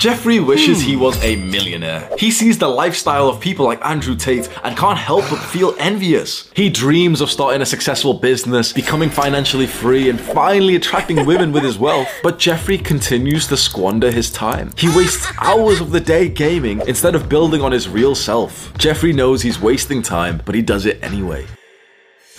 [0.00, 1.00] Jeffrey wishes he hmm.
[1.00, 2.08] was a millionaire.
[2.16, 6.50] He sees the lifestyle of people like Andrew Tate and can't help but feel envious.
[6.56, 11.64] He dreams of starting a successful business, becoming financially free, and finally attracting women with
[11.64, 12.08] his wealth.
[12.22, 14.72] But Jeffrey continues to squander his time.
[14.78, 18.72] He wastes hours of the day gaming instead of building on his real self.
[18.78, 21.46] Jeffrey knows he's wasting time, but he does it anyway.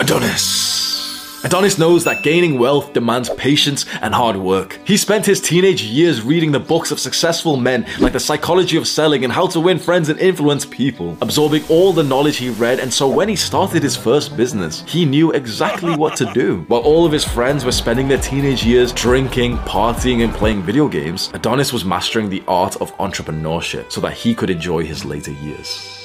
[0.00, 0.81] Adonis.
[1.44, 4.78] Adonis knows that gaining wealth demands patience and hard work.
[4.84, 8.86] He spent his teenage years reading the books of successful men like The Psychology of
[8.86, 12.78] Selling and How to Win Friends and Influence People, absorbing all the knowledge he read,
[12.78, 16.64] and so when he started his first business, he knew exactly what to do.
[16.68, 20.86] While all of his friends were spending their teenage years drinking, partying, and playing video
[20.86, 25.32] games, Adonis was mastering the art of entrepreneurship so that he could enjoy his later
[25.32, 26.01] years.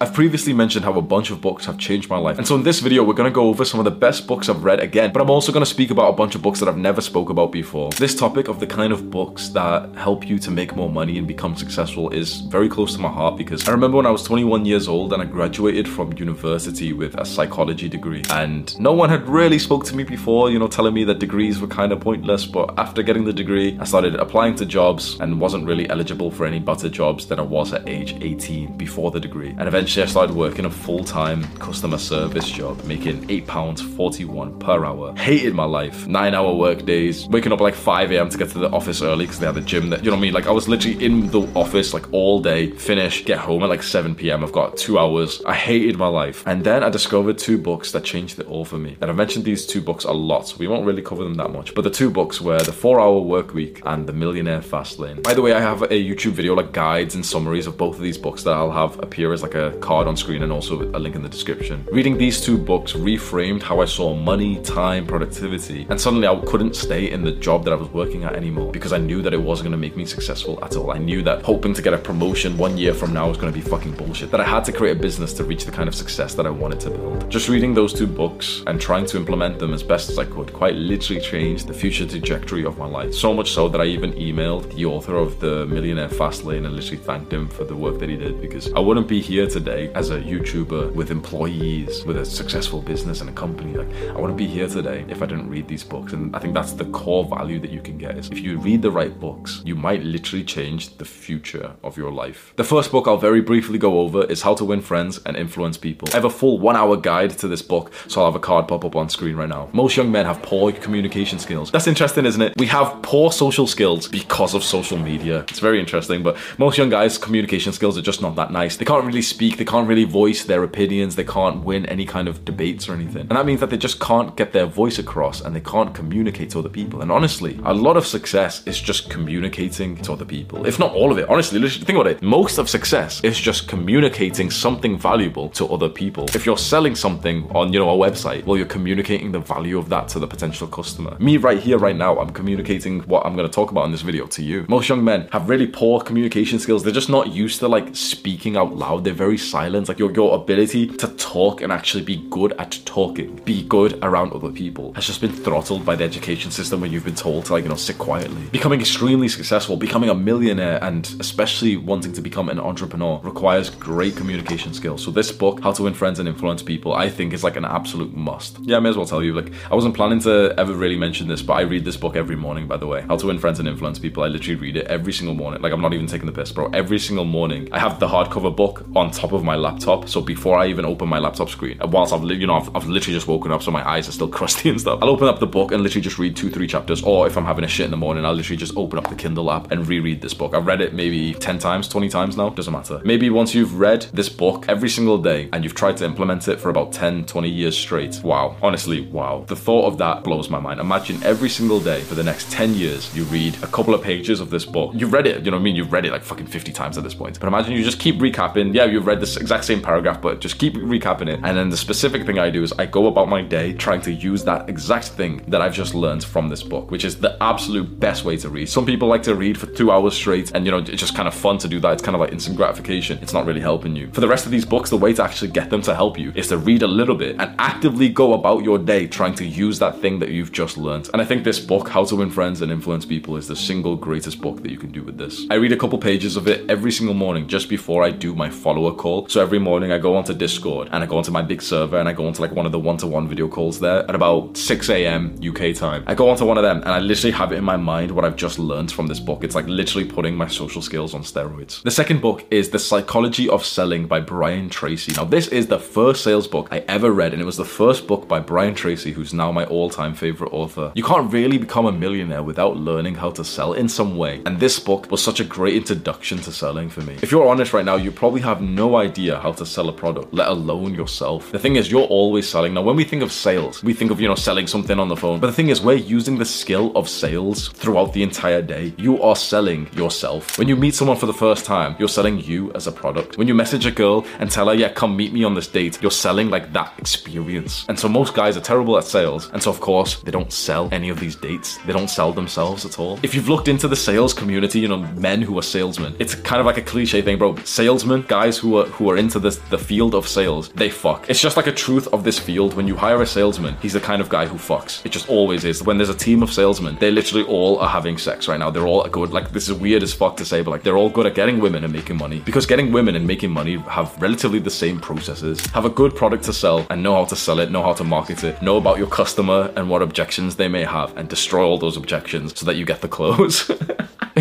[0.00, 2.38] I've previously mentioned how a bunch of books have changed my life.
[2.38, 4.48] And so in this video, we're going to go over some of the best books
[4.48, 6.68] I've read again, but I'm also going to speak about a bunch of books that
[6.68, 7.90] I've never spoke about before.
[7.90, 11.26] This topic of the kind of books that help you to make more money and
[11.26, 14.66] become successful is very close to my heart because I remember when I was 21
[14.66, 19.28] years old and I graduated from university with a psychology degree and no one had
[19.28, 22.46] really spoke to me before, you know, telling me that degrees were kind of pointless,
[22.46, 26.46] but after getting the degree, I started applying to jobs and wasn't really eligible for
[26.46, 29.56] any better jobs than I was at age 18 before the degree.
[29.58, 35.16] And eventually I started working a full-time customer service job, making £8.41 per hour.
[35.16, 36.06] Hated my life.
[36.06, 38.28] Nine hour work days, waking up like 5 a.m.
[38.28, 40.20] to get to the office early because they had a gym that, you know what
[40.20, 40.34] I mean?
[40.34, 43.82] Like I was literally in the office like all day, finish, get home at like
[43.82, 44.44] 7 p.m.
[44.44, 45.42] I've got two hours.
[45.46, 46.46] I hated my life.
[46.46, 48.96] And then I discovered two books that changed it all for me.
[49.00, 51.50] And I've mentioned these two books a lot, so we won't really cover them that
[51.50, 51.74] much.
[51.74, 55.22] But the two books were The 4 Hour Work Week and The Millionaire Fast Lane.
[55.22, 58.02] By the way, I have a YouTube video like guides and summaries of both of
[58.02, 60.98] these books that I'll have appear as like a card on screen and also a
[60.98, 61.86] link in the description.
[61.90, 66.76] Reading these two books reframed how I saw money, time, productivity, and suddenly I couldn't
[66.76, 69.40] stay in the job that I was working at anymore because I knew that it
[69.40, 70.90] wasn't going to make me successful at all.
[70.90, 73.58] I knew that hoping to get a promotion one year from now was going to
[73.58, 74.30] be fucking bullshit.
[74.30, 76.50] That I had to create a business to reach the kind of success that I
[76.50, 77.30] wanted to build.
[77.30, 80.52] Just reading those two books and trying to implement them as best as I could
[80.52, 83.14] quite literally changed the future trajectory of my life.
[83.14, 86.74] So much so that I even emailed the author of the Millionaire Fast Lane and
[86.74, 89.67] literally thanked him for the work that he did because I wouldn't be here today
[89.68, 93.74] as a YouTuber with employees, with a successful business and a company.
[93.74, 96.12] Like I wouldn't be here today if I didn't read these books.
[96.12, 98.82] And I think that's the core value that you can get is if you read
[98.82, 102.52] the right books, you might literally change the future of your life.
[102.56, 105.76] The first book I'll very briefly go over is How to Win Friends and Influence
[105.76, 106.08] People.
[106.12, 108.68] I have a full one hour guide to this book, so I'll have a card
[108.68, 109.68] pop up on screen right now.
[109.72, 111.70] Most young men have poor communication skills.
[111.70, 112.54] That's interesting, isn't it?
[112.56, 115.40] We have poor social skills because of social media.
[115.48, 118.76] It's very interesting, but most young guys' communication skills are just not that nice.
[118.76, 122.28] They can't really speak, they can't really voice their opinions, they can't win any kind
[122.28, 123.22] of debates or anything.
[123.22, 126.50] And that means that they just can't get their voice across and they can't communicate
[126.50, 127.02] to other people.
[127.02, 130.66] And honestly, a lot of success is just communicating to other people.
[130.66, 132.22] If not all of it, honestly, think about it.
[132.22, 136.26] Most of success is just communicating something valuable to other people.
[136.34, 139.88] If you're selling something on, you know, a website, well, you're communicating the value of
[139.88, 141.16] that to the potential customer.
[141.18, 144.02] Me right here, right now, I'm communicating what I'm going to talk about in this
[144.02, 144.66] video to you.
[144.68, 146.84] Most young men have really poor communication skills.
[146.84, 149.04] They're just not used to like speaking out loud.
[149.04, 153.36] They're very silence, like your, your ability to talk and actually be good at talking,
[153.44, 157.04] be good around other people, has just been throttled by the education system where you've
[157.04, 158.42] been told to like, you know, sit quietly.
[158.52, 164.16] Becoming extremely successful, becoming a millionaire, and especially wanting to become an entrepreneur requires great
[164.16, 165.02] communication skills.
[165.02, 167.64] So this book, How to Win Friends and Influence People, I think is like an
[167.64, 168.58] absolute must.
[168.60, 171.28] Yeah, I may as well tell you, like, I wasn't planning to ever really mention
[171.28, 173.02] this, but I read this book every morning, by the way.
[173.02, 174.22] How to Win Friends and Influence People.
[174.22, 175.62] I literally read it every single morning.
[175.62, 176.70] Like, I'm not even taking the piss, bro.
[176.72, 180.08] Every single morning, I have the hardcover book on top of my laptop.
[180.08, 182.86] So before I even open my laptop screen, uh, whilst I've, you know, I've, I've
[182.86, 185.38] literally just woken up, so my eyes are still crusty and stuff, I'll open up
[185.38, 187.02] the book and literally just read two, three chapters.
[187.02, 189.14] Or if I'm having a shit in the morning, I'll literally just open up the
[189.14, 190.54] Kindle app and reread this book.
[190.54, 193.00] I've read it maybe 10 times, 20 times now, doesn't matter.
[193.04, 196.60] Maybe once you've read this book every single day and you've tried to implement it
[196.60, 198.56] for about 10, 20 years straight, wow.
[198.62, 199.44] Honestly, wow.
[199.46, 200.80] The thought of that blows my mind.
[200.80, 204.40] Imagine every single day for the next 10 years, you read a couple of pages
[204.40, 204.92] of this book.
[204.94, 205.76] You've read it, you know what I mean?
[205.76, 207.38] You've read it like fucking 50 times at this point.
[207.40, 208.74] But imagine you just keep recapping.
[208.74, 211.40] Yeah, you've read this exact same paragraph, but just keep recapping it.
[211.42, 214.12] And then the specific thing I do is I go about my day trying to
[214.12, 217.98] use that exact thing that I've just learned from this book, which is the absolute
[218.00, 218.68] best way to read.
[218.68, 221.28] Some people like to read for two hours straight, and you know, it's just kind
[221.28, 221.92] of fun to do that.
[221.92, 223.18] It's kind of like instant gratification.
[223.22, 224.10] It's not really helping you.
[224.12, 226.32] For the rest of these books, the way to actually get them to help you
[226.34, 229.78] is to read a little bit and actively go about your day trying to use
[229.78, 231.08] that thing that you've just learned.
[231.12, 233.96] And I think this book, How to Win Friends and Influence People, is the single
[233.96, 235.46] greatest book that you can do with this.
[235.50, 238.50] I read a couple pages of it every single morning just before I do my
[238.50, 239.28] follower call.
[239.28, 242.08] So every morning I go onto Discord and I go onto my big server and
[242.08, 244.56] I go onto like one of the one to one video calls there at about
[244.56, 245.38] 6 a.m.
[245.42, 246.04] UK time.
[246.06, 248.24] I go onto one of them and I literally have it in my mind what
[248.24, 249.44] I've just learned from this book.
[249.44, 251.82] It's like literally putting my social skills on steroids.
[251.82, 255.12] The second book is The Psychology of Selling by Brian Tracy.
[255.16, 258.06] Now, this is the first sales book I ever read, and it was the first
[258.06, 260.92] book by Brian Tracy, who's now my all time favorite author.
[260.94, 264.60] You can't really become a millionaire without learning how to sell in some way, and
[264.60, 267.16] this book was such a great introduction to selling for me.
[267.22, 270.32] If you're honest right now, you probably have no idea how to sell a product,
[270.34, 271.50] let alone yourself.
[271.52, 272.74] The thing is, you're always selling.
[272.74, 275.16] Now, when we think of sales, we think of, you know, selling something on the
[275.16, 278.92] phone, but the thing is, we're using the skill of sales throughout the entire day.
[278.98, 280.58] You are selling yourself.
[280.58, 283.38] When you meet someone for the first time, you're selling you as a product.
[283.38, 286.00] When you message a girl and tell her, yeah, come meet me on this date,
[286.02, 287.86] you're selling like that experience.
[287.88, 289.50] And so most guys are terrible at sales.
[289.52, 291.78] And so, of course, they don't sell any of these dates.
[291.86, 293.18] They don't sell themselves at all.
[293.22, 296.60] If you've looked into the sales community, you know, men who are salesmen, it's kind
[296.60, 297.56] of like a cliche thing, bro.
[297.64, 301.28] Salesmen, guys who are who are into this the field of sales, they fuck.
[301.28, 302.74] It's just like a truth of this field.
[302.74, 305.04] When you hire a salesman, he's the kind of guy who fucks.
[305.04, 305.82] It just always is.
[305.82, 308.70] When there's a team of salesmen, they literally all are having sex right now.
[308.70, 309.30] They're all good.
[309.30, 311.60] Like this is weird as fuck to say, but like they're all good at getting
[311.60, 312.40] women and making money.
[312.40, 315.64] Because getting women and making money have relatively the same processes.
[315.66, 318.04] Have a good product to sell and know how to sell it, know how to
[318.04, 321.78] market it, know about your customer and what objections they may have, and destroy all
[321.78, 323.70] those objections so that you get the close.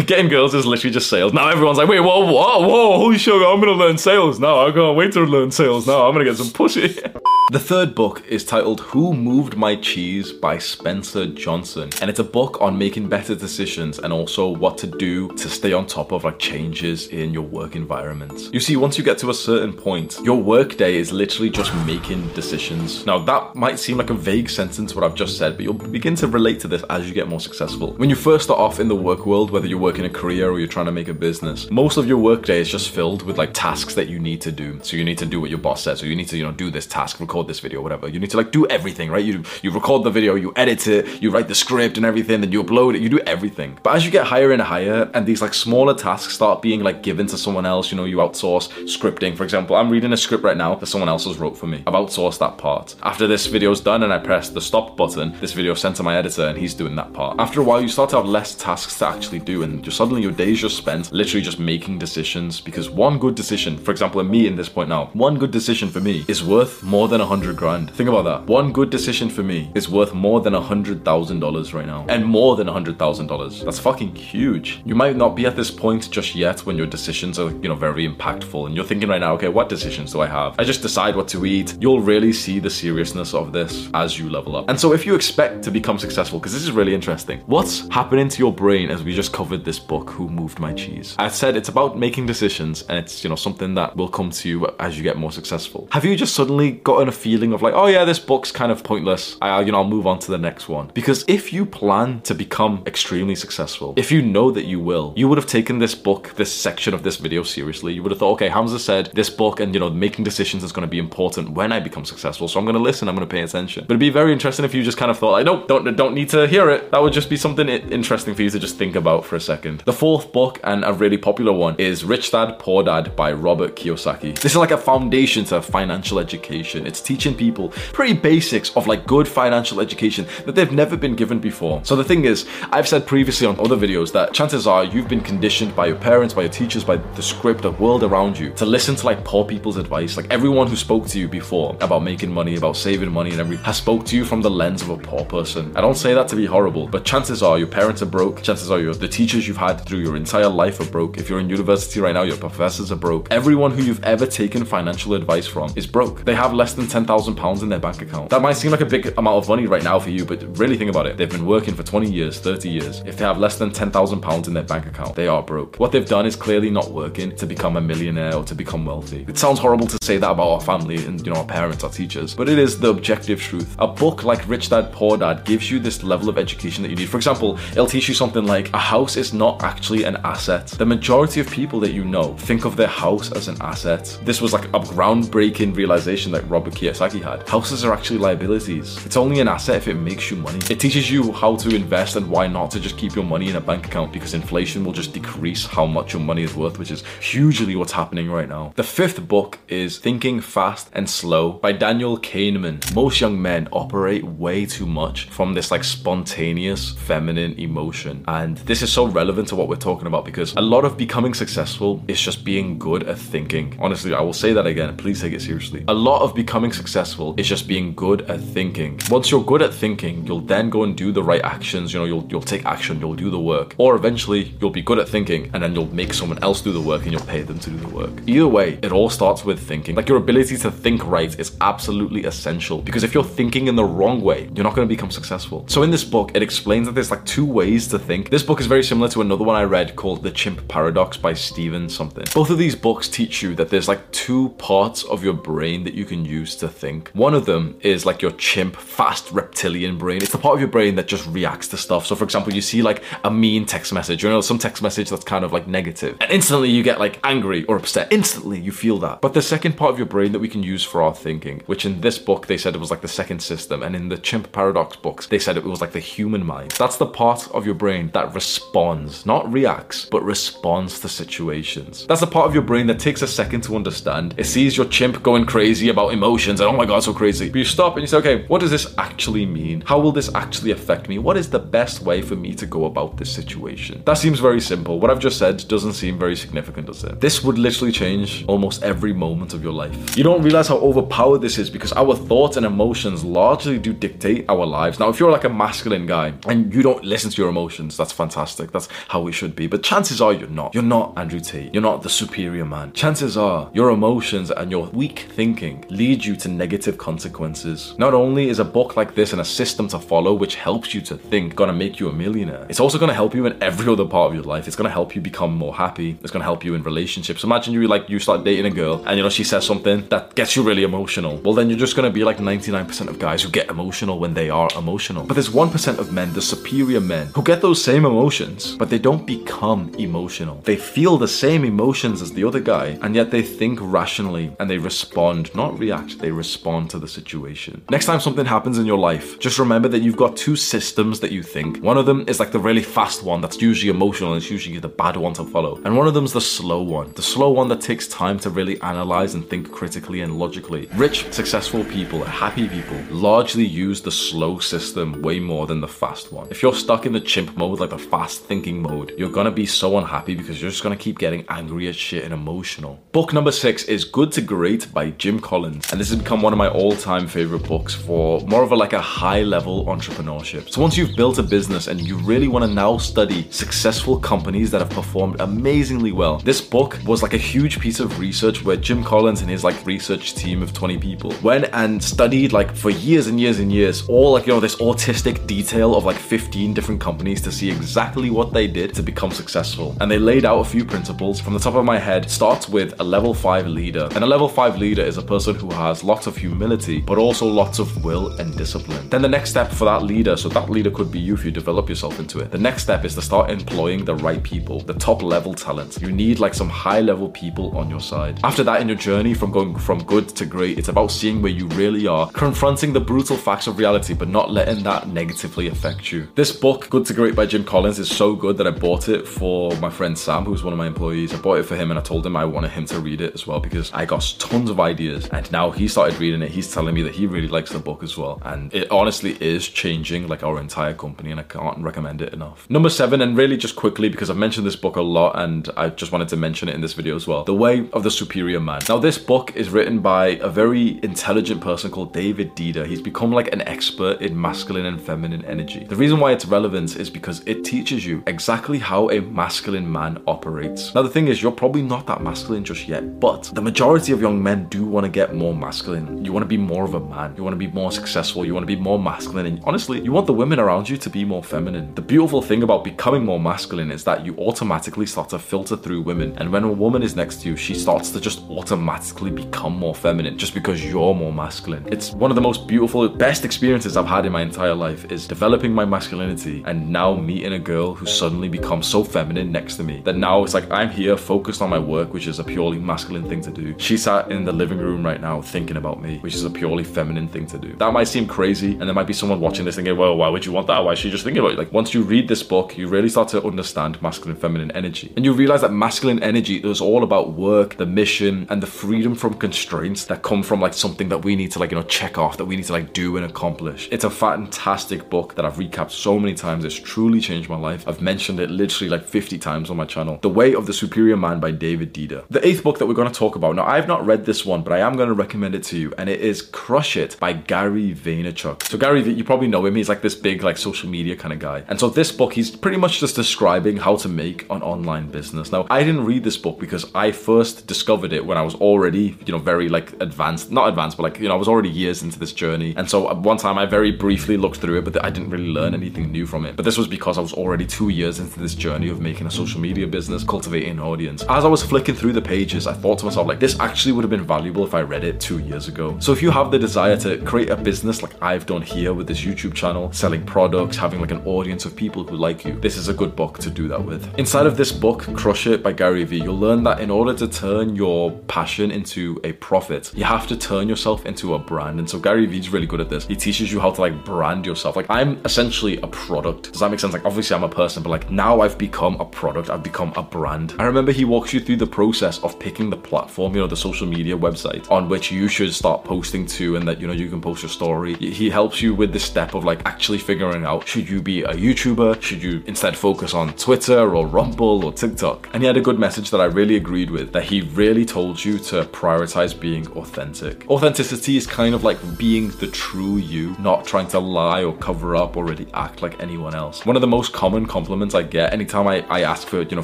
[0.05, 1.33] Getting girls is literally just sales.
[1.33, 4.67] Now everyone's like, wait, whoa, whoa, whoa, holy shit, I'm gonna learn sales now.
[4.67, 6.07] I can't wait to learn sales now.
[6.07, 6.99] I'm gonna get some pussy.
[7.49, 11.89] The third book is titled Who Moved My Cheese by Spencer Johnson.
[12.01, 15.71] And it's a book on making better decisions and also what to do to stay
[15.71, 18.49] on top of like changes in your work environment.
[18.51, 21.73] You see, once you get to a certain point, your work day is literally just
[21.85, 23.05] making decisions.
[23.05, 26.15] Now, that might seem like a vague sentence, what I've just said, but you'll begin
[26.15, 27.93] to relate to this as you get more successful.
[27.93, 30.59] When you first start off in the work world, whether you're working a career or
[30.59, 33.37] you're trying to make a business, most of your work day is just filled with
[33.37, 34.79] like tasks that you need to do.
[34.83, 35.99] So you need to do what your boss says.
[35.99, 38.09] So you need to, you know, do this task, record this video, whatever.
[38.09, 39.23] You need to like do everything, right?
[39.23, 42.51] You you record the video, you edit it, you write the script and everything, then
[42.51, 43.79] you upload it, you do everything.
[43.83, 47.03] But as you get higher and higher, and these like smaller tasks start being like
[47.03, 49.37] given to someone else, you know, you outsource scripting.
[49.37, 51.83] For example, I'm reading a script right now that someone else has wrote for me.
[51.87, 52.95] I've outsourced that part.
[53.03, 56.03] After this video's done and I press the stop button, this video is sent to
[56.03, 57.39] my editor and he's doing that part.
[57.39, 60.21] After a while, you start to have less tasks to actually do, and just suddenly
[60.21, 64.29] your days just spent literally just making decisions because one good decision, for example, in
[64.29, 67.25] me in this point now, one good decision for me is worth more than a
[67.25, 67.91] hundred grand.
[67.91, 68.47] Think about that.
[68.47, 72.05] One good decision for me is worth more than a hundred thousand dollars right now.
[72.09, 73.63] And more than a hundred thousand dollars.
[73.63, 74.81] That's fucking huge.
[74.85, 77.75] You might not be at this point just yet when your decisions are, you know,
[77.75, 78.65] very impactful.
[78.65, 80.55] And you're thinking right now, okay, what decisions do I have?
[80.59, 81.77] I just decide what to eat.
[81.79, 84.69] You'll really see the seriousness of this as you level up.
[84.69, 88.29] And so if you expect to become successful, because this is really interesting, what's happening
[88.29, 91.15] to your brain as we just covered this book, Who Moved My Cheese?
[91.17, 94.49] I said it's about making decisions and it's, you know, something that will come to
[94.49, 95.87] you as you get more successful.
[95.91, 98.83] Have you just suddenly gotten a feeling of like, oh yeah, this book's kind of
[98.83, 99.37] pointless.
[99.41, 100.91] I, you know, I'll move on to the next one.
[100.93, 105.27] Because if you plan to become extremely successful, if you know that you will, you
[105.27, 107.93] would have taken this book, this section of this video seriously.
[107.93, 110.71] You would have thought, okay, Hamza said this book and you know making decisions is
[110.71, 112.47] going to be important when I become successful.
[112.47, 113.07] So I'm going to listen.
[113.07, 113.85] I'm going to pay attention.
[113.87, 116.13] But it'd be very interesting if you just kind of thought, like, nope, don't don't
[116.13, 116.91] need to hear it.
[116.91, 119.83] That would just be something interesting for you to just think about for a second.
[119.85, 123.75] The fourth book and a really popular one is Rich Dad Poor Dad by Robert
[123.97, 124.35] Kiyosaki.
[124.39, 126.85] This is like a foundation to financial education.
[126.85, 131.39] It's teaching people pretty basics of like good financial education that they've never been given
[131.39, 131.83] before.
[131.83, 135.21] So the thing is, I've said previously on other videos that chances are you've been
[135.21, 138.65] conditioned by your parents, by your teachers, by the script, the world around you to
[138.65, 140.17] listen to like poor people's advice.
[140.17, 143.65] Like everyone who spoke to you before about making money, about saving money and everything
[143.65, 145.75] has spoke to you from the lens of a poor person.
[145.75, 148.41] I don't say that to be horrible, but chances are your parents are broke.
[148.41, 151.17] Chances are your the teachers you've had through your entire life are broke.
[151.17, 153.27] If you're in university right now, your professors are broke.
[153.31, 156.25] Everyone who you've ever taken financial advice from is broke.
[156.25, 158.29] They have less than ten thousand pounds in their bank account.
[158.31, 160.77] That might seem like a big amount of money right now for you, but really
[160.77, 161.17] think about it.
[161.17, 163.03] They've been working for 20 years, 30 years.
[163.05, 165.77] If they have less than ten thousand pounds in their bank account, they are broke.
[165.77, 169.25] What they've done is clearly not working to become a millionaire or to become wealthy.
[169.27, 171.91] It sounds horrible to say that about our family and you know our parents, our
[171.91, 173.75] teachers, but it is the objective truth.
[173.77, 176.95] A book like Rich Dad Poor Dad gives you this level of education that you
[176.95, 177.09] need.
[177.09, 180.67] For example, it'll teach you something like a house is not actually an asset.
[180.67, 183.66] The majority of people that you know think of their house as an asset.
[183.67, 187.47] This was like a groundbreaking realization that Robert Kiyosaki had.
[187.49, 189.05] Houses are actually liabilities.
[189.05, 190.59] It's only an asset if it makes you money.
[190.69, 193.57] It teaches you how to invest and why not to just keep your money in
[193.57, 196.91] a bank account because inflation will just decrease how much your money is worth, which
[196.91, 198.71] is hugely what's happening right now.
[198.75, 202.95] The fifth book is Thinking Fast and Slow by Daniel Kahneman.
[202.95, 208.23] Most young men operate way too much from this like spontaneous feminine emotion.
[208.27, 211.33] And this is so relevant to what we're talking about because a lot of becoming
[211.33, 213.56] successful is just being good at thinking.
[213.79, 214.95] Honestly, I will say that again.
[214.97, 215.83] Please take it seriously.
[215.87, 218.99] A lot of becoming successful is just being good at thinking.
[219.09, 221.93] Once you're good at thinking, you'll then go and do the right actions.
[221.93, 223.75] You know, you'll you'll take action, you'll do the work.
[223.77, 226.81] Or eventually you'll be good at thinking and then you'll make someone else do the
[226.81, 228.13] work and you'll pay them to do the work.
[228.27, 229.95] Either way, it all starts with thinking.
[229.95, 233.85] Like your ability to think right is absolutely essential because if you're thinking in the
[233.97, 235.65] wrong way, you're not going to become successful.
[235.67, 238.29] So in this book, it explains that there's like two ways to think.
[238.29, 241.33] This book is very similar to another one I read called The Chimp Paradox by
[241.33, 242.25] Steven something.
[242.33, 245.93] Both of these books teach you that there's like two parts of your brain that
[245.93, 247.09] you can use to think.
[247.13, 250.21] One of them is like your chimp, fast reptilian brain.
[250.21, 252.05] It's the part of your brain that just reacts to stuff.
[252.05, 255.09] So for example, you see like a mean text message, you know, some text message
[255.09, 258.11] that's kind of like negative, and instantly you get like angry or upset.
[258.11, 259.21] Instantly you feel that.
[259.21, 261.85] But the second part of your brain that we can use for our thinking, which
[261.85, 264.51] in this book they said it was like the second system, and in the Chimp
[264.51, 266.71] Paradox books they said it was like the human mind.
[266.71, 272.05] That's the part of your brain that responds, not reacts, but responds to situations.
[272.07, 274.33] That's the part of your brain that takes a second to understand.
[274.37, 277.49] It sees your chimp going crazy about emotions and oh my god, so crazy.
[277.49, 279.81] But you stop and you say, okay, what does this actually mean?
[279.81, 281.19] How will this actually affect me?
[281.19, 284.01] What is the best way for me to go about this situation?
[284.05, 284.99] That seems very simple.
[284.99, 287.21] What I've just said doesn't seem very significant, does it?
[287.21, 290.17] This would literally change almost every moment of your life.
[290.17, 294.45] You don't realize how overpowered this is because our thoughts and emotions largely do dictate
[294.49, 294.99] our lives.
[294.99, 298.11] Now, if you're like a masculine guy and you don't listen to your emotions, that's
[298.11, 298.71] fantastic.
[298.71, 299.67] That's how it should be.
[299.67, 300.73] But chances are you're not.
[300.73, 301.73] You're not Andrew Tate.
[301.73, 302.93] You're not the superior man.
[302.93, 307.95] Chances are your emotions and your weak thinking lead you to negative consequences.
[307.97, 311.01] Not only is a book like this and a system to follow which helps you
[311.01, 314.05] to think gonna make you a millionaire, it's also gonna help you in every other
[314.05, 314.67] part of your life.
[314.67, 316.17] It's gonna help you become more happy.
[316.21, 317.43] It's gonna help you in relationships.
[317.43, 320.35] Imagine you like you start dating a girl and you know she says something that
[320.35, 321.37] gets you really emotional.
[321.43, 324.49] Well then you're just gonna be like 99% of guys who get emotional when they
[324.49, 325.25] are emotional.
[325.25, 328.99] But there's 1% of men, the superior men, who get those same emotions, but they
[328.99, 330.61] don't become emotional.
[330.63, 334.69] They feel the same emotions as the other guy, and yet they think rationally and
[334.69, 337.83] they respond, not react, they respond to the situation.
[337.89, 341.31] Next time something happens in your life, just remember that you've got two systems that
[341.31, 341.79] you think.
[341.79, 344.77] One of them is like the really fast one that's usually emotional and it's usually
[344.77, 345.81] the bad one to follow.
[345.83, 348.79] And one of them's the slow one, the slow one that takes time to really
[348.81, 350.87] analyze and think critically and logically.
[350.93, 356.31] Rich, successful people, happy people largely use the slow system way more than the fast
[356.31, 356.47] one.
[356.51, 359.65] If you're stuck in the chimp mode, like the fast thinking mode, you're gonna be
[359.65, 362.99] so unhappy because you're just gonna keep getting angry at shit and emotional.
[363.13, 366.51] Book number six is Good to Great by Jim Collins, and this has become one
[366.51, 370.69] of my all-time favorite books for more of a like a high-level entrepreneurship.
[370.69, 374.71] So once you've built a business and you really want to now study successful companies
[374.71, 378.75] that have performed amazingly well, this book was like a huge piece of research where
[378.75, 382.89] Jim Collins and his like research team of 20 people went and studied like for
[382.89, 386.73] years and years and years all like you know this autistic detail of like 15
[386.73, 389.95] different companies to see exactly what they did to become successful.
[390.01, 392.96] And they laid out a few principles from the top of my head starts with
[392.99, 394.07] a level 5 leader.
[394.15, 397.45] And a level 5 leader is a person who has lots of humility, but also
[397.45, 399.09] lots of will and discipline.
[399.09, 401.51] Then the next step for that leader, so that leader could be you if you
[401.51, 402.51] develop yourself into it.
[402.51, 405.99] The next step is to start employing the right people, the top level talent.
[406.01, 408.39] You need like some high level people on your side.
[408.43, 411.51] After that, in your journey from going from good to great, it's about seeing where
[411.51, 416.11] you really are, confronting the brutal facts of reality, but not letting that negatively affect
[416.11, 416.27] you.
[416.35, 419.27] This book, Good to Great by Jim Collins, is so good that I bought it
[419.27, 421.33] for my friend Sam, who's one of my employees.
[421.33, 423.33] I bought it for him and I told him I wanted him to read it
[423.33, 425.27] as well because I got tons of ideas.
[425.29, 426.51] And now he started reading it.
[426.51, 428.41] He's telling me that he really likes the book as well.
[428.43, 432.69] And it honestly is changing like our entire company, and I can't recommend it enough.
[432.69, 435.89] Number seven, and really just quickly because I've mentioned this book a lot and I
[435.89, 438.59] just wanted to mention it in this video as well The Way of the Superior
[438.59, 438.81] Man.
[438.89, 442.85] Now, this book is written by a very intelligent person called David Deida.
[442.85, 445.85] He's become like an expert in masculine and feminine energy.
[445.85, 450.21] The reason why it's relevant is because it teaches you exactly how a masculine man
[450.27, 450.93] operates.
[450.93, 454.19] Now, the thing is, you're probably not that masculine just yet, but the majority of
[454.19, 456.23] young men do want to get more masculine.
[456.25, 458.53] You want to be more of a man, you want to be more successful, you
[458.53, 461.23] want to be more masculine, and honestly, you want the women around you to be
[461.23, 461.95] more feminine.
[461.95, 466.01] The beautiful thing about becoming more masculine is that you automatically start to filter through
[466.01, 469.77] women, and when a woman is next to you, she starts to just automatically become
[469.77, 471.87] more feminine just because you're more masculine.
[471.91, 475.27] It's one of the most beautiful, best experiences I've had in my entire life is
[475.27, 479.83] developing my masculinity and now meeting a girl who suddenly becomes so feminine next to
[479.83, 482.85] me that now it's like I'm here focused on my work, which is a purely
[482.85, 483.73] masculine thing to do.
[483.77, 486.83] She sat in the living room right now thinking about me, which is a purely
[486.83, 487.73] feminine thing to do.
[487.77, 490.45] That might seem crazy, and there might be someone watching this thinking, well, why would
[490.45, 490.83] you want that?
[490.83, 491.57] Why is she just thinking about it?
[491.57, 495.13] Like once you read this book, you really start to understand masculine feminine energy.
[495.15, 499.15] And you realize that masculine energy is all about work, the mission, and the freedom
[499.15, 502.17] from constraints that come from like something that we need to like, you know, check
[502.17, 503.87] off, that we need to like do and accomplish.
[503.91, 506.65] It's a fantastic book that I've recapped so many times.
[506.65, 507.87] It's truly changed my life.
[507.87, 510.19] I've mentioned it literally like 50 times on my channel.
[510.21, 512.25] The Way of the Superior Man by David Deida.
[512.29, 513.55] The eighth book that we're going to talk about.
[513.55, 515.93] Now, I've not read this one, but I am going to recommend it to you,
[515.97, 518.63] and it is Crush It by Gary Vaynerchuk.
[518.63, 519.75] So Gary, you probably know him.
[519.75, 521.63] He's like this big like social media kind of guy.
[521.67, 525.51] And so this book, he's pretty much just describing how to make an online business.
[525.51, 529.17] Now, I didn't read this book because I first discovered it when I was already,
[529.25, 532.01] you know, very like advanced, not advanced, but like, you know, I was already years
[532.01, 532.73] into this journey.
[532.75, 535.75] And so one time I very briefly looked through it, but I didn't really learn
[535.75, 536.55] anything new from it.
[536.55, 539.31] But this was because I was already two years into this journey of making a
[539.31, 541.23] social media business, cultivating an audience.
[541.29, 544.03] As I was flicking through the pages, I thought to myself, like, this actually would
[544.03, 545.97] have been valuable if I read it two years ago.
[545.99, 549.07] So if you have the desire to create a business like I've done here with
[549.07, 552.77] this YouTube channel, selling products, having like an audience of people who like you, this
[552.77, 554.17] is a good book to do that with.
[554.17, 557.27] Inside of this book, Crush It by Gary Vee, you'll learn that in order to
[557.27, 561.79] turn your passion into a profit, you have to turn yourself into a brand.
[561.79, 563.05] And so Gary Vee's really good at this.
[563.05, 564.75] He teaches you how to like brand yourself.
[564.75, 566.51] Like I'm essentially a product.
[566.51, 566.93] Does that make sense?
[566.93, 569.49] Like obviously I'm a person, but like now I've become a product.
[569.49, 570.53] I've become a brand.
[570.59, 573.55] I remember he walks you through the process of picking the platform, you know, the
[573.55, 577.09] social media website on which you should start posting to and that, you know, you
[577.09, 577.95] can post your story.
[577.95, 581.33] He helps you with the step of like actually figuring out should you be a
[581.33, 582.01] YouTuber?
[582.01, 585.29] Should you instead focus on Twitter or Rumble or TikTok?
[585.33, 588.23] And he had a good message that I really agreed with that he really told
[588.23, 590.49] you to prioritize being authentic.
[590.49, 594.95] Authenticity is kind of like being the true you, not trying to lie or cover
[594.95, 596.65] up or really act like anyone else.
[596.65, 599.63] One of the most common compliments I get anytime I, I ask for, you know,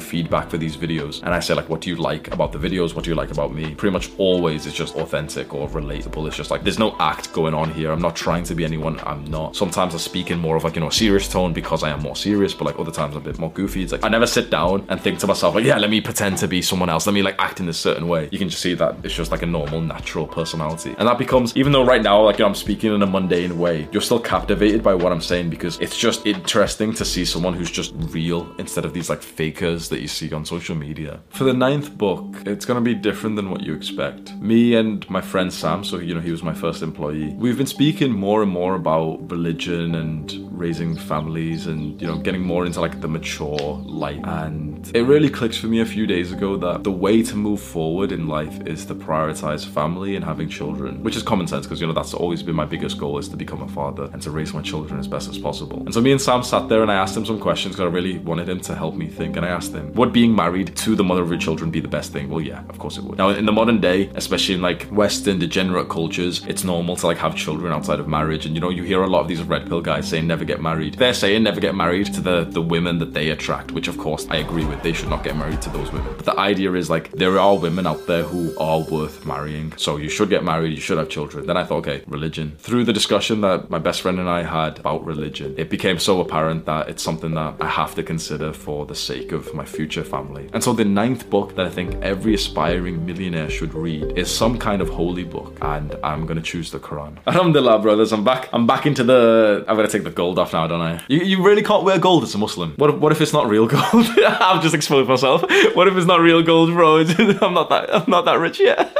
[0.00, 2.94] feedback for these videos and I say like, what do you like about the videos?
[2.94, 3.74] What do you like about me?
[3.74, 6.26] Pretty much always it's just authentic or relatable.
[6.26, 7.92] It's just like, there's no act going on here.
[7.92, 9.56] I'm not trying to be anyone I'm not.
[9.56, 12.16] Sometimes I speak in more of like, you know, serious tone because I am more
[12.16, 13.82] serious, but like other times I'm a bit more goofy.
[13.82, 16.38] It's like, I never sit down and think to myself like, yeah, let me pretend
[16.38, 17.06] to be someone else.
[17.06, 18.28] Let me like act in this certain way.
[18.32, 20.94] You can just see that it's just like a normal, natural personality.
[20.98, 23.58] And that becomes, even though right now, like, you know, I'm speaking in a mundane
[23.58, 27.54] way, you're still captivated by what I'm saying because it's just interesting to see someone
[27.54, 31.20] who's just real instead of these like fakers that you see on social media.
[31.30, 34.34] For the ninth book, it's to be different than what you expect.
[34.36, 37.66] Me and my friend Sam, so, you know, he was my first employee, we've been
[37.66, 42.80] speaking more and more about religion and raising families and, you know, getting more into
[42.80, 44.20] like the mature light.
[44.24, 47.60] And it really clicked for me a few days ago that the way to move
[47.60, 51.80] forward in life is to prioritize family and having children, which is common sense because,
[51.80, 54.30] you know, that's always been my biggest goal is to become a father and to
[54.30, 55.78] raise my children as best as possible.
[55.78, 57.94] And so me and Sam sat there and I asked him some questions because I
[57.94, 59.36] really wanted him to help me think.
[59.36, 61.88] And I asked him, would being married to the mother of your children be the
[61.88, 62.28] best thing?
[62.34, 63.16] Well, yeah, of course it would.
[63.16, 67.18] Now, in the modern day, especially in like Western degenerate cultures, it's normal to like
[67.18, 68.44] have children outside of marriage.
[68.44, 70.60] And you know, you hear a lot of these red pill guys saying never get
[70.60, 70.94] married.
[70.94, 74.26] They're saying never get married to the, the women that they attract, which of course
[74.30, 74.82] I agree with.
[74.82, 76.12] They should not get married to those women.
[76.16, 79.72] But the idea is like there are women out there who are worth marrying.
[79.76, 81.46] So you should get married, you should have children.
[81.46, 82.56] Then I thought, okay, religion.
[82.58, 86.20] Through the discussion that my best friend and I had about religion, it became so
[86.20, 90.02] apparent that it's something that I have to consider for the sake of my future
[90.02, 90.50] family.
[90.52, 94.56] And so the ninth book that I think every aspiring millionaire should read is some
[94.58, 97.18] kind of holy holy book, and I'm gonna choose the Quran.
[97.26, 98.48] Alhamdulillah, brothers, I'm back.
[98.52, 99.64] I'm back into the.
[99.68, 101.00] I'm gonna take the gold off now, don't I?
[101.08, 102.72] You, you really can't wear gold as a Muslim.
[102.76, 103.82] What if, what if it's not real gold?
[104.26, 105.42] I've just exposed myself.
[105.74, 106.98] What if it's not real gold, bro?
[107.42, 107.94] I'm not that.
[107.94, 108.96] I'm not that rich yet.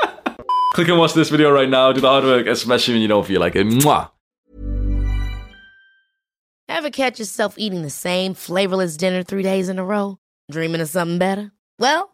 [0.75, 1.93] Click and watch this video right now.
[1.93, 3.67] Do the hard work, especially when you don't feel like it.
[3.67, 4.11] Mwah.
[6.69, 10.19] Ever catch yourself eating the same flavorless dinner three days in a row?
[10.51, 11.53] Dreaming of something better?
[11.79, 12.14] Well,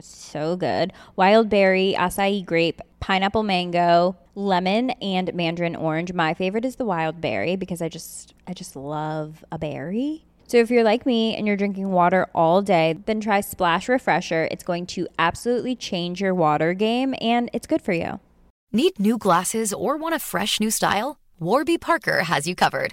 [0.00, 0.92] so good.
[1.16, 6.12] Wild berry, acai grape, pineapple mango, lemon, and mandarin orange.
[6.12, 10.24] My favorite is the wild berry because I just I just love a berry.
[10.48, 14.46] So if you're like me and you're drinking water all day, then try Splash Refresher.
[14.50, 18.20] It's going to absolutely change your water game and it's good for you.
[18.72, 21.18] Need new glasses or want a fresh new style?
[21.40, 22.92] Warby Parker has you covered.